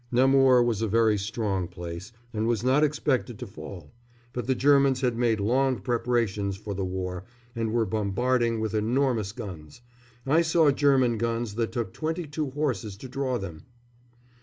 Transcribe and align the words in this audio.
Namur 0.11 0.63
was 0.63 0.81
a 0.81 0.87
very 0.87 1.15
strong 1.15 1.67
place 1.67 2.11
and 2.33 2.47
was 2.47 2.63
not 2.63 2.83
expected 2.83 3.37
to 3.37 3.45
fall; 3.45 3.91
but 4.33 4.47
the 4.47 4.55
Germans 4.55 5.01
had 5.01 5.15
made 5.15 5.39
long 5.39 5.77
preparations 5.79 6.57
for 6.57 6.73
the 6.73 6.83
war, 6.83 7.23
and 7.55 7.71
were 7.71 7.85
bombarding 7.85 8.59
with 8.59 8.73
enormous 8.73 9.31
guns 9.31 9.81
I 10.25 10.41
saw 10.41 10.71
German 10.71 11.19
guns 11.19 11.53
that 11.53 11.71
took 11.71 11.93
twenty 11.93 12.25
two 12.25 12.49
horses 12.49 12.97
to 12.97 13.07
draw 13.07 13.37
them. 13.37 13.67